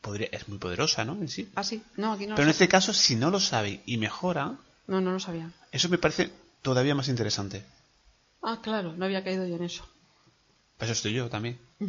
[0.01, 1.15] podría, es muy poderosa, ¿no?
[1.15, 1.51] En sí.
[1.55, 1.83] Ah, sí.
[1.97, 5.13] No, aquí no Pero en este caso, si no lo saben y mejoran, No, no
[5.13, 5.51] lo sabía.
[5.73, 6.31] eso me parece
[6.63, 7.65] todavía más interesante.
[8.43, 9.87] Ah, claro, no había caído yo en eso.
[10.77, 11.59] Para eso estoy yo también.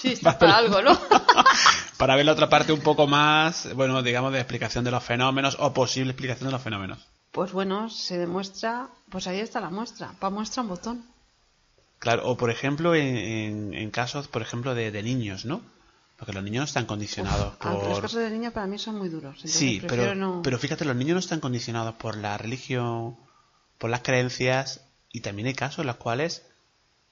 [0.00, 0.98] Sí, está para algo, ¿no?
[1.98, 5.56] Para ver la otra parte un poco más, bueno, digamos, de explicación de los fenómenos
[5.60, 6.98] o posible explicación de los fenómenos.
[7.30, 10.12] Pues bueno, se demuestra, pues ahí está la muestra.
[10.18, 11.04] Para muestra un botón.
[12.04, 15.60] Claro, o por ejemplo, en, en- en casos, por ejemplo, de, de niños, ¿no?
[16.16, 18.02] Porque los niños no están condicionados Aunque los por...
[18.02, 19.34] casos de niña para mí son muy duros.
[19.36, 23.16] entonces Sí, pero, no- pero fíjate, los niños no están condicionados por la religión,
[23.78, 26.42] por las creencias, y también hay casos en los cuales,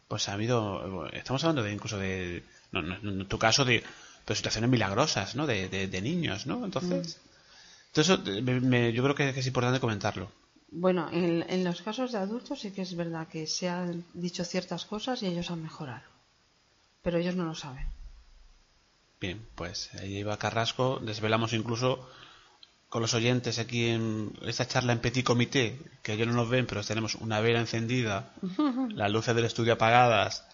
[0.09, 3.83] pues ha habido, estamos hablando de incluso de, no, no, tu caso, de,
[4.25, 5.47] pero situaciones milagrosas, ¿no?
[5.47, 6.65] De, de, de niños, ¿no?
[6.65, 7.19] Entonces,
[7.89, 10.31] entonces eso, eh, me- me- yo creo que es importante comentarlo.
[10.73, 14.45] Bueno, en, en los casos de adultos sí que es verdad que se han dicho
[14.45, 16.03] ciertas cosas y ellos han mejorado.
[17.03, 17.87] Pero ellos no lo saben.
[19.21, 22.09] Bien, pues ahí iba Carrasco, desvelamos incluso
[22.89, 26.67] con los oyentes aquí en esta charla en Petit Comité, que ellos no nos ven,
[26.67, 28.33] pero tenemos una vela encendida,
[28.95, 30.45] las luces del estudio apagadas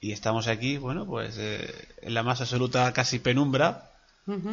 [0.00, 3.90] y estamos aquí, bueno, pues eh, en la más absoluta casi penumbra,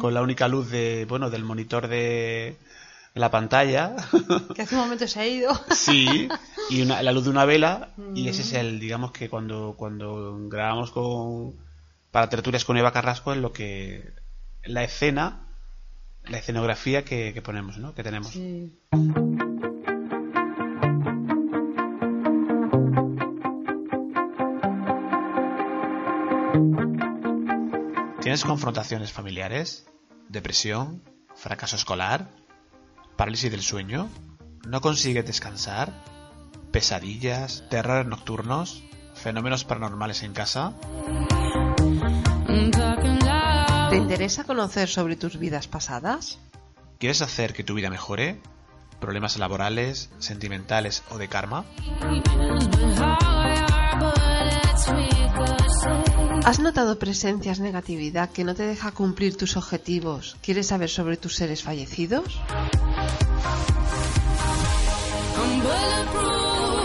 [0.00, 2.56] con la única luz de, bueno, del monitor de
[3.18, 3.94] la pantalla,
[4.54, 5.52] Que hace un momento se ha ido.
[5.70, 6.28] sí,
[6.70, 10.36] y una- la luz de una vela y ese es el, digamos que cuando cuando
[10.48, 11.56] grabamos con
[12.10, 14.12] para tertulias con Eva Carrasco es lo que
[14.64, 15.48] la escena,
[16.24, 17.94] la escenografía que, que ponemos, ¿no?
[17.94, 18.28] Que tenemos.
[18.32, 18.72] Sí.
[28.20, 29.86] ¿Tienes confrontaciones familiares?
[30.28, 31.02] ¿Depresión?
[31.34, 32.28] ¿Fracaso escolar?
[33.18, 34.08] ¿Parálisis del sueño?
[34.64, 35.92] ¿No consigues descansar?
[36.70, 37.64] ¿Pesadillas?
[37.68, 38.84] ¿Terrores nocturnos?
[39.16, 40.74] ¿Fenómenos paranormales en casa?
[43.90, 46.38] ¿Te interesa conocer sobre tus vidas pasadas?
[47.00, 48.40] ¿Quieres hacer que tu vida mejore?
[49.00, 51.64] ¿Problemas laborales, sentimentales o de karma?
[56.44, 60.36] ¿Has notado presencias, negatividad que no te deja cumplir tus objetivos?
[60.42, 62.40] ¿Quieres saber sobre tus seres fallecidos?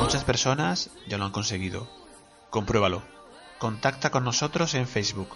[0.02, 1.90] Muchas personas ya lo han conseguido.
[2.50, 3.04] Compruébalo.
[3.60, 5.30] Contacta con nosotros en Facebook.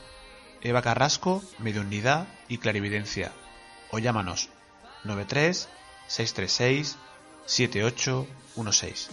[0.61, 3.31] Eva Carrasco, Mediunidad y Clarividencia.
[3.91, 4.49] O llámanos
[5.03, 5.69] 93
[6.07, 6.97] 636
[7.45, 9.09] 7816.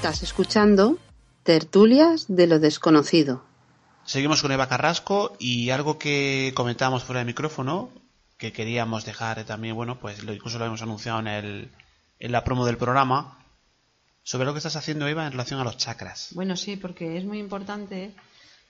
[0.00, 0.96] Estás escuchando
[1.42, 3.44] Tertulias de lo Desconocido.
[4.06, 7.90] Seguimos con Eva Carrasco y algo que comentábamos fuera de micrófono,
[8.38, 11.70] que queríamos dejar también, bueno, pues lo, incluso lo hemos anunciado en, el,
[12.18, 13.44] en la promo del programa,
[14.22, 16.30] sobre lo que estás haciendo, Eva, en relación a los chakras.
[16.32, 18.14] Bueno, sí, porque es muy importante,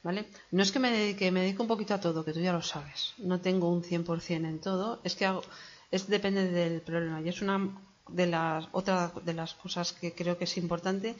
[0.02, 0.26] ¿vale?
[0.50, 2.62] No es que me dedique, me dedico un poquito a todo, que tú ya lo
[2.62, 3.14] sabes.
[3.18, 5.44] No tengo un 100% en todo, es que hago,
[5.92, 7.70] es depende del problema y es una
[8.12, 11.16] de las otra de las cosas que creo que es importante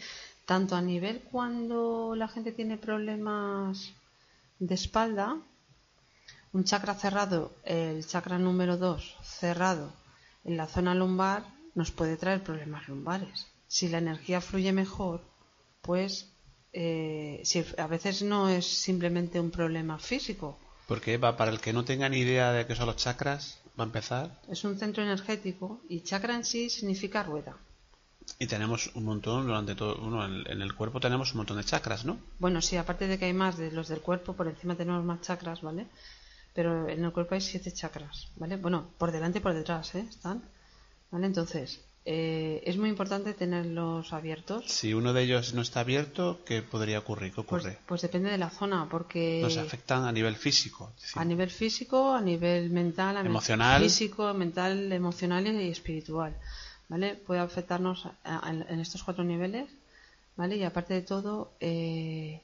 [0.47, 3.93] tanto a nivel cuando la gente tiene problemas
[4.59, 5.37] de espalda,
[6.53, 9.93] un chakra cerrado, el chakra número 2 cerrado
[10.45, 13.47] en la zona lumbar nos puede traer problemas lumbares.
[13.69, 15.23] Si la energía fluye mejor,
[15.83, 16.33] pues
[16.73, 21.73] eh, si, a veces no es simplemente un problema físico, Porque Eva, para el que
[21.73, 24.41] no tenga ni idea de qué son los chakras, va a empezar.
[24.49, 27.57] es un centro energético y chakra en sí significa rueda.
[28.39, 32.05] Y tenemos un montón durante todo, en, en el cuerpo tenemos un montón de chakras,
[32.05, 32.19] ¿no?
[32.39, 35.21] Bueno, sí, aparte de que hay más de los del cuerpo, por encima tenemos más
[35.21, 35.87] chakras, ¿vale?
[36.55, 38.57] Pero en el cuerpo hay siete chakras, ¿vale?
[38.57, 40.07] Bueno, por delante y por detrás, ¿eh?
[40.09, 40.43] Están,
[41.11, 41.27] ¿vale?
[41.27, 41.81] Entonces,
[42.13, 44.65] eh, es muy importante tenerlos abiertos.
[44.67, 47.31] Si uno de ellos no está abierto, ¿qué podría ocurrir?
[47.33, 47.79] ¿Qué Pues, ocurre?
[47.87, 50.93] pues depende de la zona, porque Nos afectan a nivel físico.
[51.15, 53.81] a nivel físico, a nivel mental, a nivel Emocional.
[53.83, 56.35] físico, mental, emocional y espiritual,
[56.89, 57.15] ¿vale?
[57.15, 59.71] Puede afectarnos a- a- en, en estos cuatro niveles,
[60.37, 60.57] ¿vale?
[60.57, 62.41] Y aparte de todo, eh,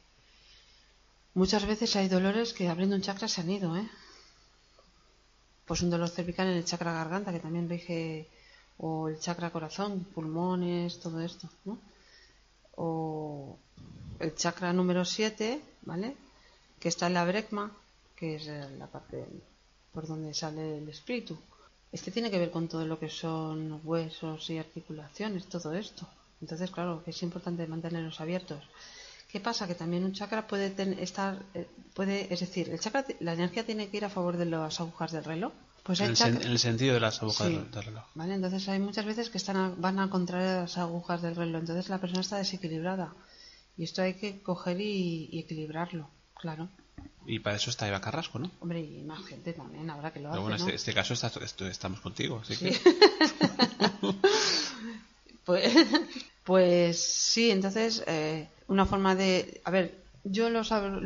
[1.34, 3.88] muchas veces hay dolores que abriendo un chakra se han ido, ¿eh?
[5.66, 8.28] Pues un dolor cervical en el chakra garganta, que también rige,
[8.78, 11.78] o el chakra corazón, pulmones, todo esto, ¿no?
[12.76, 13.58] O
[14.18, 16.16] el chakra número 7, ¿vale?
[16.78, 17.72] Que está en la brecma,
[18.14, 19.26] que es la parte
[19.92, 21.38] por donde sale el espíritu.
[21.90, 26.06] Este tiene que ver con todo lo que son huesos y articulaciones, todo esto.
[26.42, 28.62] Entonces, claro, que es importante mantenerlos abiertos.
[29.30, 29.66] ¿Qué pasa?
[29.66, 33.88] Que también un chakra puede estar, eh, puede, es decir, el chakra, la energía tiene
[33.88, 35.52] que ir a favor de las agujas del reloj.
[35.86, 37.54] Pues En el, sen- chakra- en el sentido de las agujas Sí.
[37.54, 38.04] del, del reloj.
[38.14, 38.34] ¿Vale?
[38.34, 41.60] Entonces hay muchas veces que están a- van a contrario de las agujas del reloj.
[41.60, 43.14] Entonces la persona está desequilibrada.
[43.76, 46.10] Y esto hay que coger y, y equilibrarlo.
[46.34, 46.68] Claro.
[47.26, 48.50] Y para eso está Eva Carrasco, ¿no?
[48.60, 50.66] Hombre, y más gente también habrá que lo Pero hace, bueno, en ¿no?
[50.68, 52.40] este, este caso está- esto- estamos contigo.
[52.42, 52.66] Así Sí.
[52.70, 52.80] que,
[55.44, 55.72] Pues,
[56.44, 59.60] pues sí, entonces eh, una forma de...
[59.64, 61.00] A ver, yo los abro,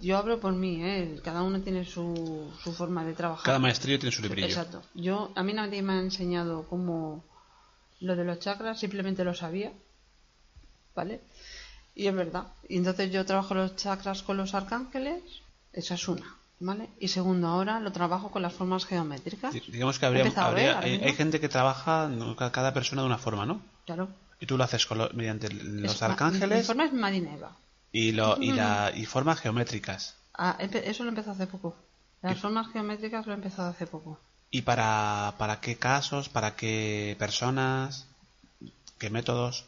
[0.00, 1.20] yo hablo por mí, ¿eh?
[1.24, 3.44] cada uno tiene su, su forma de trabajar.
[3.44, 4.48] cada maestrillo tiene su librillo.
[4.48, 4.82] Exacto.
[4.94, 7.24] Yo, a mí nadie me ha enseñado cómo
[8.00, 9.72] lo de los chakras, simplemente lo sabía,
[10.94, 11.20] ¿vale?
[11.94, 12.46] Y es verdad.
[12.68, 15.22] Y entonces yo trabajo los chakras con los arcángeles,
[15.72, 16.88] esa es una, ¿vale?
[16.98, 19.52] Y segundo, ahora lo trabajo con las formas geométricas.
[19.52, 20.24] Di- Digamos que habría,
[20.82, 21.00] ¿eh?
[21.02, 22.10] Hay, gente que trabaja
[22.52, 23.60] cada persona de una forma, ¿no?
[23.86, 24.08] Claro.
[24.40, 27.56] Y tú lo haces con lo- mediante los Es ma- Mi arcángeles forma es marineva.
[27.92, 30.16] Y, lo, y, la, y formas geométricas.
[30.34, 31.76] Ah, eso lo he empezado hace poco.
[32.22, 34.18] Las formas geométricas lo he empezado hace poco.
[34.50, 36.28] ¿Y para, para qué casos?
[36.28, 38.06] ¿Para qué personas?
[38.98, 39.66] ¿Qué métodos?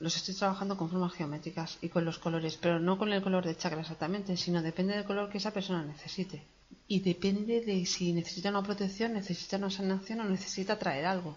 [0.00, 3.44] Los estoy trabajando con formas geométricas y con los colores, pero no con el color
[3.44, 6.42] de chakra exactamente, sino depende del color que esa persona necesite.
[6.88, 11.36] Y depende de si necesita una protección, necesita una sanación o necesita traer algo.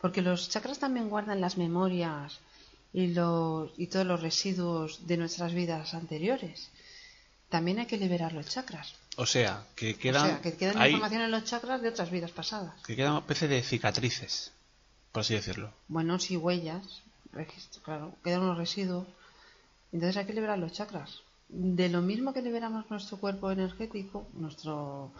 [0.00, 2.40] Porque los chakras también guardan las memorias
[2.92, 6.70] y, los, y todos los residuos de nuestras vidas anteriores.
[7.48, 8.94] También hay que liberar los chakras.
[9.16, 12.10] O sea, que quedan, o sea, que queda hay- información en los chakras de otras
[12.10, 12.74] vidas pasadas.
[12.86, 14.52] que quedan una especie de cicatrices,
[15.12, 15.72] por así decirlo.
[15.88, 19.06] Bueno, sí, huellas, registro, claro, quedan unos residuos.
[19.92, 21.22] Entonces hay que liberar los chakras.
[21.48, 25.10] De lo mismo que liberamos nuestro cuerpo energético, nuestro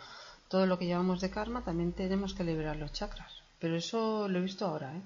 [0.49, 3.33] todo lo que llevamos de karma, también tenemos que liberar los chakras.
[3.59, 5.01] Pero eso lo he visto ahora, ¿eh?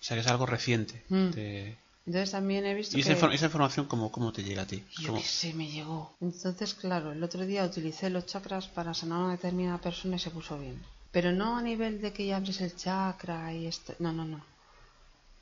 [0.00, 1.02] O sea, que es algo reciente.
[1.08, 1.30] Mm.
[1.30, 1.76] de-
[2.06, 3.20] Entonces también he visto ¿Y esa, que...
[3.20, 4.84] infor- esa información cómo, cómo te llega a ti?
[5.00, 6.14] Yo ¿Cómo- qué sé, me llegó.
[6.20, 10.18] Entonces, claro, el otro día utilicé los chakras para sanar a una determinada persona y
[10.18, 10.78] se puso bien.
[11.12, 13.94] Pero no a nivel de que ya abres el chakra y esto.
[14.00, 14.44] No, no, no.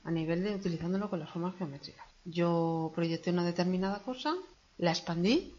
[0.04, 2.04] A nivel de utilizándolo con las formas geométricas.
[2.24, 4.34] Yo proyecté una determinada cosa,
[4.78, 5.52] la expandí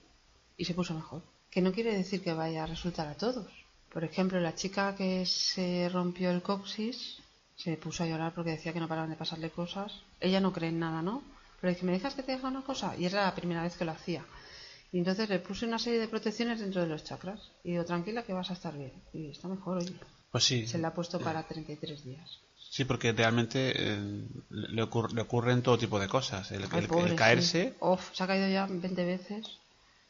[0.57, 1.21] y se puso mejor.
[1.49, 3.47] Que no quiere decir que vaya a resultar a todos.
[3.91, 7.17] Por ejemplo, la chica que se rompió el coxis
[7.55, 9.91] se puso a llorar porque decía que no paraban de pasarle cosas.
[10.19, 11.23] Ella no cree en nada, ¿no?
[11.61, 12.95] Pero dice, ¿me dejas que te diga una cosa?
[12.97, 14.25] Y era la primera vez que lo hacía.
[14.91, 17.39] Y entonces le puse una serie de protecciones dentro de los chakras.
[17.63, 18.91] Y digo, tranquila que vas a estar bien.
[19.13, 19.93] Y está mejor, oye.
[20.31, 20.67] Pues sí.
[20.67, 22.39] Se la ha puesto para 33 días.
[22.69, 26.51] Sí, porque realmente eh, le, ocur- le ocurren todo tipo de cosas.
[26.51, 27.77] El, Ay, el- pobre, el caerse, sí.
[27.81, 29.45] Uf, se ha caído ya 20 veces.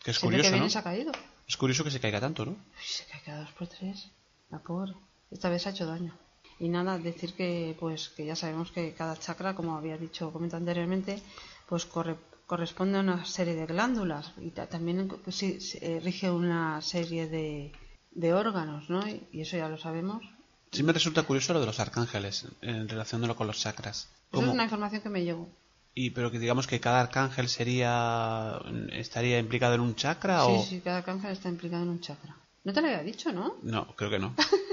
[0.03, 0.69] que es Siempre curioso, que viene ¿no?
[0.69, 1.11] se ha caído.
[1.47, 2.51] Es curioso que se caiga tanto, ¿no?
[2.51, 4.07] Uy, se cae cada dos por tres.
[4.49, 4.93] La pobre.
[5.29, 6.17] Esta vez ha hecho daño.
[6.59, 10.59] Y nada, decir que pues que ya sabemos que cada chakra, como había dicho, comentado
[10.61, 11.21] anteriormente,
[11.67, 15.99] pues corre- corresponde a una serie de glándulas y ta- también pues, sí, se- eh,
[15.99, 17.71] rige una serie de,
[18.11, 19.07] de órganos, ¿no?
[19.07, 20.23] Y, y eso ya lo sabemos.
[20.71, 24.07] Sí me resulta curioso lo de los arcángeles, en relacionándolo con los chakras.
[24.07, 24.47] Eso ¿Cómo?
[24.47, 25.47] es una información que me llegó.
[25.95, 28.59] Y pero que digamos que cada arcángel sería
[28.91, 32.35] estaría implicado en un chakra Sí, o sí, cada cáncer está implicado en un chakra.
[32.63, 33.55] No te lo había dicho, ¿no?
[33.61, 34.33] no, creo que no.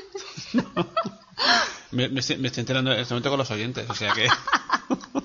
[1.91, 4.27] me, me estoy, me estoy enterando en este momento con los oyentes, o sea que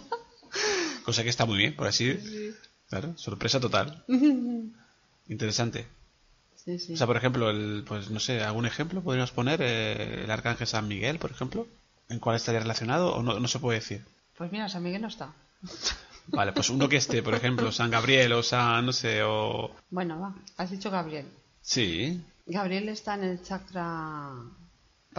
[1.05, 2.17] cosa que está muy bien, por así
[2.89, 4.03] claro, sorpresa total.
[5.27, 5.87] Interesante.
[6.55, 6.93] Sí, sí.
[6.93, 10.67] O sea, por ejemplo, el, pues no sé, algún ejemplo podríamos poner eh, el arcángel
[10.67, 11.67] San Miguel, por ejemplo,
[12.09, 14.03] en cuál estaría relacionado o no, no se puede decir.
[14.37, 15.33] Pues mira, San Miguel no está.
[16.27, 19.71] Vale, pues uno que esté, por ejemplo, San Gabriel o San, no sé, o...
[19.91, 20.33] Bueno, va.
[20.57, 21.27] Has dicho Gabriel.
[21.61, 24.31] Sí, Gabriel está en el chakra,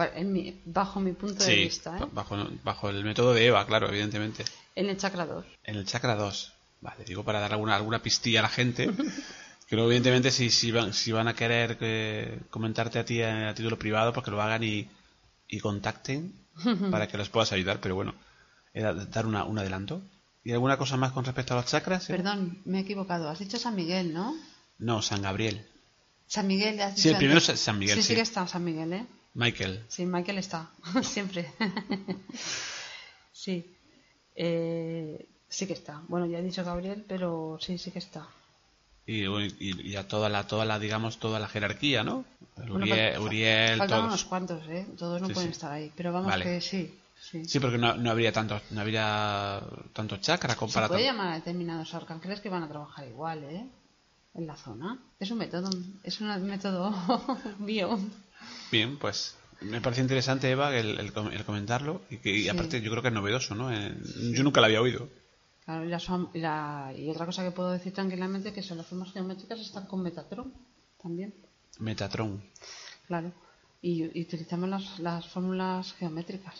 [0.05, 1.99] en mi- bajo mi punto de sí, vista, ¿eh?
[2.01, 4.45] ba- bajo, bajo el método de Eva, claro, evidentemente.
[4.75, 5.45] en el chakra 2.
[5.63, 6.53] En el chakra 2.
[6.81, 8.89] Vale, digo para dar alguna, alguna pistilla a la gente.
[9.69, 13.53] Que luego, evidentemente, si, si, van, si van a querer eh, comentarte a ti a,
[13.53, 14.87] título privado, pues que lo hagan y,
[15.49, 16.31] y contacten
[16.89, 17.81] para que les puedas ayudar.
[17.81, 18.15] Pero bueno,
[18.73, 20.01] era dar una, un adelanto.
[20.41, 22.09] ¿Y alguna cosa más con respecto a los chakras?
[22.09, 22.15] Eva?
[22.17, 23.27] Perdón, me he equivocado.
[23.27, 24.33] Has dicho San Miguel, ¿no?
[24.77, 25.67] No, San Gabriel.
[26.27, 28.07] San Miguel, Sí, el primero San Miguel, Sí, sí.
[28.07, 29.05] sí que está San Miguel, ¿eh?
[29.37, 29.83] Michael.
[29.87, 30.69] Sí, Michael está,
[31.03, 31.51] siempre.
[33.31, 33.73] sí.
[34.35, 36.01] Eh, sí que está.
[36.07, 38.27] Bueno, ya he dicho Gabriel, pero sí, sí que está.
[39.05, 42.25] Y, y, y a toda la, toda la, digamos, toda la jerarquía, ¿no?
[42.69, 44.07] Uriel, Uriel, Faltan todos.
[44.09, 44.85] unos cuantos, ¿eh?
[44.97, 45.53] Todos no Sí, pueden sí.
[45.53, 45.91] estar ahí.
[45.95, 46.43] Pero vamos Vale.
[46.43, 46.93] que sí.
[47.21, 47.45] Sí.
[47.45, 49.61] Sí, porque no, no habría tanto, no habría
[49.93, 50.93] tanto chakra Se comparado.
[50.93, 53.65] puede llamar a determinados arcángeles que van a trabajar igual, ¿eh?
[54.35, 54.99] En la zona.
[55.19, 55.69] Es un método,
[56.03, 56.93] es un método
[57.59, 57.97] bio.
[58.71, 62.01] Bien, pues me parece interesante, Eva, el, el com- el comentarlo.
[62.09, 62.49] Y, que, y Sí.
[62.49, 63.71] aparte, yo creo que es novedoso, ¿no?
[63.73, 63.95] Eh,
[64.33, 65.09] yo nunca lo había oído.
[65.65, 69.11] Claro, y, y la- y otra cosa que puedo decir tranquilamente que son las formas
[69.11, 70.53] geométricas están con Metatron
[71.01, 71.33] también,
[71.79, 72.41] Metatron.
[73.07, 73.31] claro.
[73.81, 76.55] Y, y utilizamos las, las fórmulas geométricas.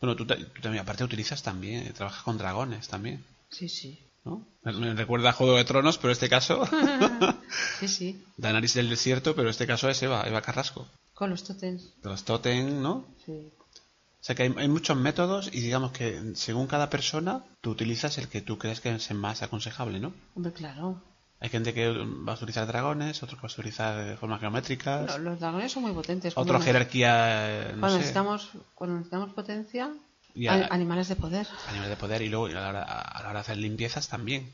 [0.00, 4.00] Bueno, tú, tú también, aparte utilizas también, eh, trabajas con dragones también, Sí, sí.
[4.24, 4.46] ¿No?
[4.64, 6.62] Me, recuerda a Juego de Tronos, pero en este caso,
[7.80, 8.24] Sí, sí.
[8.36, 10.86] Del desierto, pero en este caso es Eva, Eva Carrasco.
[11.14, 11.92] Con los totems.
[12.02, 13.04] Los Totem, ¿no?
[13.24, 13.32] Sí.
[13.32, 18.18] O sea que hay, hay muchos métodos y digamos que según cada persona, tú utilizas
[18.18, 20.14] el que tú crees que es el más aconsejable, ¿no?
[20.36, 21.02] Hombre, claro.
[21.40, 25.40] Hay gente que va a utilizar dragones, otros va a utilizar formas geométricas, Los, los
[25.40, 26.34] dragones son muy potentes.
[26.34, 29.92] cuando- jerarquía, eh, no cuando sé, necesitamos Cuando necesitamos potencia,
[30.34, 31.46] Y a- a- animales de poder.
[31.68, 34.08] a nivel de poder y luego a la hora, a la hora de hacer limpiezas
[34.08, 34.50] también.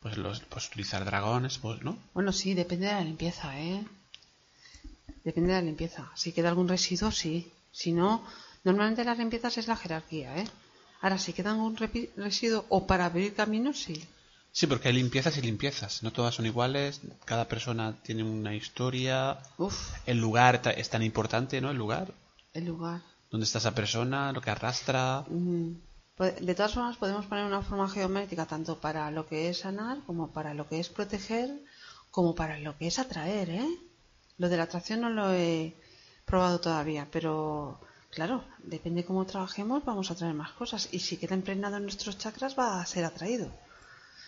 [0.00, 1.96] Pues, los, pues utilizar dragones, pues, ¿no?
[2.12, 3.82] Bueno, sí, depende de la limpieza, ¿eh?
[5.24, 6.10] Depende de la limpieza.
[6.14, 7.50] Si queda algún residuo, sí.
[7.72, 8.22] Si no,
[8.64, 10.46] normalmente las limpiezas es la jerarquía, ¿eh?
[11.00, 14.04] Ahora, si queda algún residuo o para abrir caminos, sí.
[14.52, 16.02] Sí, porque hay limpiezas y limpiezas.
[16.02, 17.00] No todas son iguales.
[17.24, 19.38] Cada persona tiene una historia.
[19.58, 19.74] Uf,
[20.06, 21.70] El lugar es tan importante, ¿no?
[21.70, 22.12] El lugar.
[22.52, 23.00] el lugar.
[23.34, 24.30] ¿Dónde está esa persona?
[24.30, 25.24] Lo que arrastra.
[25.28, 25.72] Mm.
[26.14, 29.98] Pues, De todas formas, podemos poner una forma geométrica tanto para lo que es sanar,
[30.06, 31.50] como para lo que es proteger,
[32.12, 33.68] como para lo que es atraer, ¿eh?
[34.38, 35.74] Lo de la atracción no lo he
[36.24, 40.88] probado todavía, pero claro, depende cómo trabajemos, vamos a traer más cosas.
[40.92, 43.50] Y si queda impregnado en nuestros chakras, va a ser atraído.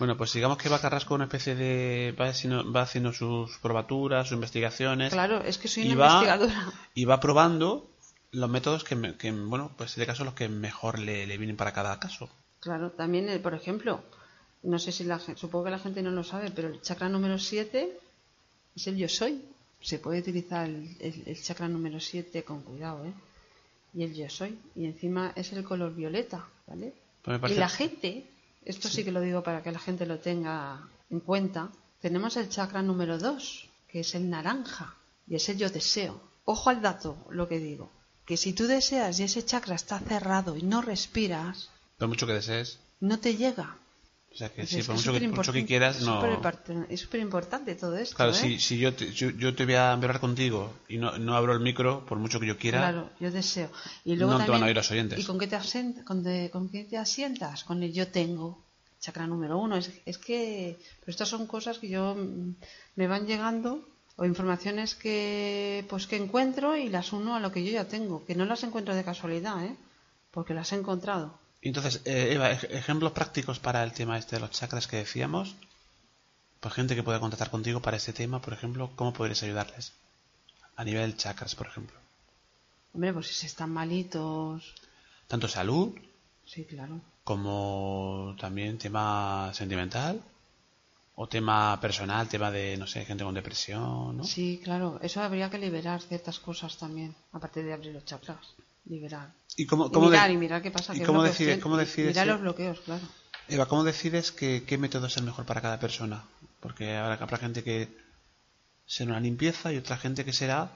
[0.00, 2.12] Bueno, pues digamos que va Carrasco una especie de...
[2.20, 5.12] Va haciendo, va haciendo sus probaturas, sus investigaciones.
[5.12, 6.72] Claro, es que soy y una va, investigadora.
[6.92, 7.95] y va probando
[8.36, 11.38] los métodos que, me- que, bueno, pues en este caso los que mejor le, le
[11.38, 12.28] vienen para cada caso.
[12.60, 14.02] Claro, también, eh, por ejemplo,
[14.62, 17.08] no sé si la gente, supongo que la gente no lo sabe, pero el chakra
[17.08, 17.98] número 7
[18.74, 19.42] es el yo soy.
[19.80, 23.12] Se puede utilizar el, el- el chakra número 7 con cuidado, ¿eh?
[23.94, 24.58] Y el yo soy.
[24.74, 26.92] Y encima es el color violeta, ¿vale?
[27.22, 28.26] Pues Y la gente,
[28.64, 31.70] esto sí que lo digo para que la gente lo tenga en cuenta,
[32.00, 34.94] tenemos el chakra número 2, que es el naranja,
[35.26, 36.20] y es el yo deseo.
[36.44, 37.90] Ojo al dato, lo que digo,
[38.26, 42.34] que si tú deseas y ese chakra está cerrado y no respiras, Por mucho que
[42.34, 42.78] desees.
[43.00, 43.78] no te llega.
[44.32, 46.20] O sea que Es- sí, por mucho que, mucho que quieras, no...
[46.90, 48.16] Es súper importante todo esto.
[48.16, 48.34] Claro, ¿eh?
[48.34, 51.54] si, si yo, te, yo, yo te voy a hablar contigo y no, no abro
[51.54, 53.70] el micro, por mucho que yo quiera, Claro, yo deseo.
[54.04, 55.18] Y luego No te también, van a oír los oyentes.
[55.18, 57.64] ¿Y con qué te, asent- con, de- con qué te asientas?
[57.64, 58.62] Con el yo tengo.
[59.00, 59.76] Chakra número uno.
[59.76, 62.56] Es, es que pero estas son cosas que yo mm,
[62.96, 67.64] me van llegando o informaciones que pues que encuentro y las uno a lo que
[67.64, 68.24] yo ya tengo.
[68.24, 69.76] Que no las encuentro de casualidad, ¿eh?
[70.30, 71.38] Porque las he encontrado.
[71.62, 75.54] Entonces, eh, Eva, ej- ejemplos prácticos para el tema este de los chakras que decíamos.
[76.60, 79.92] Pues gente que pueda contactar contigo para este tema, por ejemplo, ¿cómo podrías ayudarles?
[80.76, 81.96] A nivel chakras, por ejemplo.
[82.94, 84.74] Hombre, pues si se están malitos.
[85.28, 85.94] Tanto salud
[86.46, 87.00] Sí, claro.
[87.24, 90.22] como también tema sentimental
[91.18, 94.24] o tema personal, tema de, no sé, gente con depresión, ¿no?
[94.24, 94.98] Sí, claro.
[95.02, 97.14] Eso habría que liberar ciertas cosas también.
[97.32, 98.38] Aparte de abrir los chakras.
[98.84, 99.32] Liberar.
[99.56, 100.94] ¿Y cómo, Y mirar, de- y mirar qué pasa.
[100.94, 101.62] ¿y qué cómo bloqueos decide- tiene.
[101.62, 103.02] cómo decides Mirar los bloqueos, claro.
[103.48, 106.24] Eva, ¿cómo decides que, qué método es el mejor para cada persona?
[106.60, 107.88] Porque habrá, habrá gente que
[108.86, 110.70] será una limpieza y otra gente que será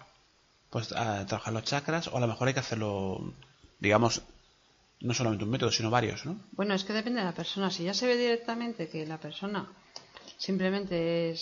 [0.70, 3.34] pues a trabajar los chakras o a lo mejor hay que hacerlo,
[3.80, 4.22] digamos,
[5.00, 6.40] no solamente un método, sino varios, ¿no?
[6.52, 7.70] Bueno, es que depende de la persona.
[7.70, 9.68] Si ya se ve directamente que la persona
[10.40, 11.40] simplemente es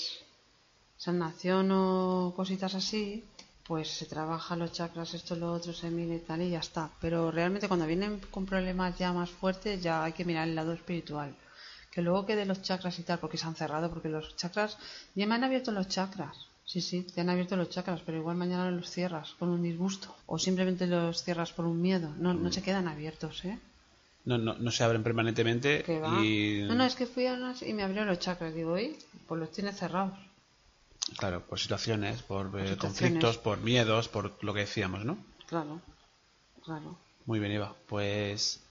[0.97, 3.25] sanación o cositas así,
[3.67, 6.91] pues se trabaja los chakras, esto, lo otro, se mira y tal, y ya está.
[7.01, 10.73] Pero realmente cuando vienen con problemas ya más fuertes, ya hay que mirar el lado
[10.73, 11.37] espiritual.
[11.93, 14.77] Que luego quede los chakras y tal, porque se han cerrado, porque los chakras,
[15.15, 16.37] ya me han abierto los chakras.
[16.65, 20.15] Sí, sí, te han abierto los chakras, pero igual mañana los cierras con un disgusto.
[20.27, 22.09] O simplemente los cierras por un miedo.
[22.19, 23.59] No, no se quedan abiertos, ¿eh?
[24.25, 27.63] No, no, no se abren permanentemente que y, No, no, es que fui a unas
[27.63, 28.55] y me abrió los chakras.
[28.55, 30.19] Digo, oye, pues los tiene cerrados.
[31.17, 32.79] claro, por situaciones, por eh, situaciones.
[32.79, 35.17] conflictos, por miedos, por lo que decíamos, ¿no?
[35.47, 35.81] Claro,
[36.65, 36.99] claro.
[37.25, 37.75] Muy bien, Eva.
[37.87, 38.63] Pues,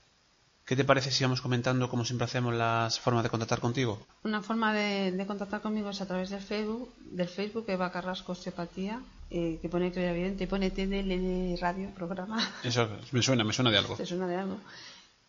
[0.65, 4.05] ¿qué te parece si vamos comentando, como siempre hacemos, las formas de contactar contigo?
[4.23, 8.33] Una forma de, de contactar conmigo es a través del Facebook, del Facebook Eva Carrasco
[8.33, 12.37] Osteopatía, eh, que pone Crea Evidente y pone TDL Radio Programa.
[12.63, 13.95] Eso me suena, me suena de algo.
[13.97, 14.57] ¿Te suena de algo?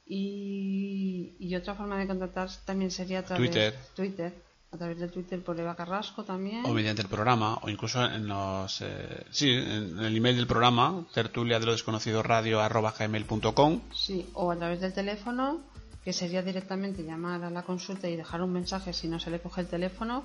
[0.08, 3.74] Y, y otra forma de contactar también sería a través Twitter.
[3.94, 4.48] Twitter.
[4.70, 6.64] A través de Twitter por Eva Carrasco también.
[6.66, 11.06] o mediante el programa o incluso en los eh, sí en el email del programa
[11.14, 15.62] tertulia de lo desconocido radio arroba gmail.com Sí, o a través del teléfono,
[16.04, 19.40] que sería directamente llamar a la consulta y dejar un mensaje si no se le
[19.40, 20.24] coge el teléfono,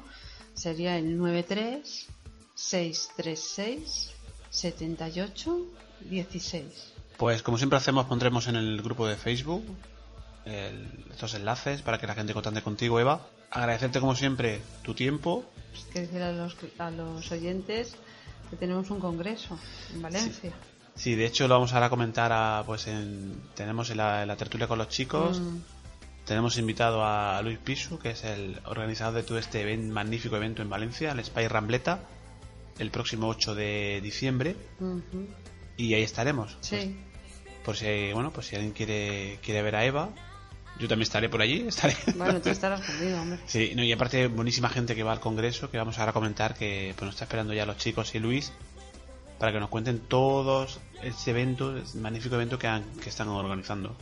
[0.54, 2.08] sería el 93
[2.56, 4.12] 636
[4.50, 5.58] 78
[6.10, 6.93] 16.
[7.24, 9.64] Pues como siempre hacemos pondremos en el grupo de facebook
[10.44, 13.22] el- estos enlaces para que la gente contacte contigo, Eva.
[13.50, 15.46] Agradecerte como siempre tu tiempo.
[15.72, 17.96] Pues quiero decir a los, a los oyentes
[18.50, 19.58] que tenemos un congreso
[19.94, 20.52] en Valencia.
[20.96, 24.28] Sí, de hecho lo vamos ahora a comentar a, pues en, tenemos en la, en
[24.28, 25.40] la tertulia con los chicos.
[25.40, 25.60] Mm,
[26.26, 30.70] Tenemos invitado a Luis Pisu, que es el organizador de todo este magnífico evento en
[30.70, 32.00] Valencia, el Spy Rambleta,
[32.80, 34.56] el próximo 8 de diciembre.
[35.78, 36.58] Y ahí estaremos.
[36.62, 36.96] Sí,
[37.64, 40.10] Por si, bueno, pues si alguien quiere, quiere ver a Eva,
[40.80, 41.62] yo también estaré por allí.
[41.68, 41.96] Estaré.
[42.16, 43.40] bueno, tú estarás conmigo, hombre.
[43.46, 46.56] Sí, no, y aparte buenísima gente que va al congreso, que vamos ahora a comentar,
[46.56, 48.52] que pues nos está esperando ya los chicos y Luis,
[49.40, 53.96] para que nos cuenten todos este evento, este magnífico evento que, han- que están organizando.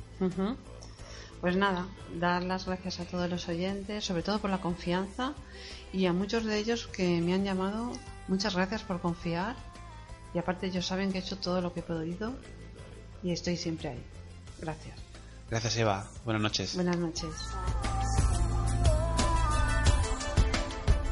[1.42, 1.88] Pues nada,
[2.20, 5.34] dar las gracias a todos los oyentes, sobre todo por la confianza
[5.92, 7.92] y a muchos de ellos que me han llamado,
[8.28, 9.56] muchas gracias por confiar
[10.36, 12.36] y aparte ellos saben que he hecho todo lo que he podido
[13.24, 14.04] y estoy siempre ahí.
[14.60, 14.96] Gracias.
[15.50, 16.76] Gracias Eva, buenas noches.
[16.76, 17.30] Buenas noches.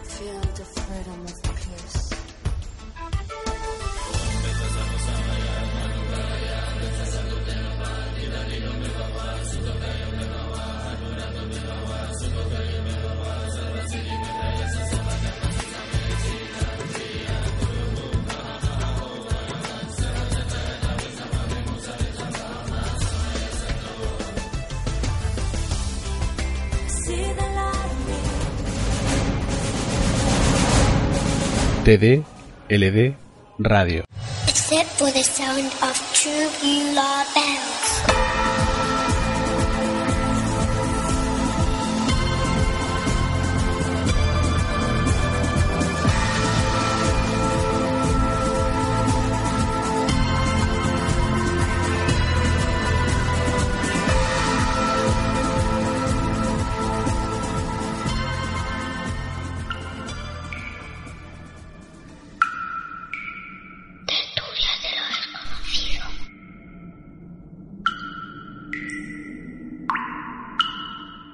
[0.05, 1.48] Feel the freedom of
[31.89, 32.23] TD,
[32.69, 33.15] LD,
[33.57, 34.03] Radio.
[34.47, 38.18] except for the sound of tubular bells.